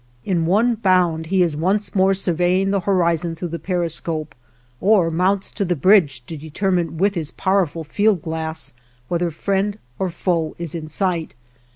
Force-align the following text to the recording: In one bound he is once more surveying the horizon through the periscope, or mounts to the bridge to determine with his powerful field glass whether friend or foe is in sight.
In 0.25 0.47
one 0.47 0.73
bound 0.73 1.27
he 1.27 1.43
is 1.43 1.55
once 1.55 1.93
more 1.93 2.15
surveying 2.15 2.71
the 2.71 2.79
horizon 2.79 3.35
through 3.35 3.49
the 3.49 3.59
periscope, 3.59 4.33
or 4.79 5.11
mounts 5.11 5.51
to 5.51 5.63
the 5.63 5.75
bridge 5.75 6.25
to 6.25 6.35
determine 6.35 6.97
with 6.97 7.13
his 7.13 7.29
powerful 7.29 7.83
field 7.83 8.23
glass 8.23 8.73
whether 9.09 9.29
friend 9.29 9.77
or 9.99 10.09
foe 10.09 10.55
is 10.57 10.73
in 10.73 10.87
sight. 10.87 11.35